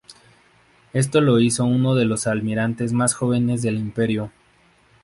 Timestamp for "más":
2.91-3.13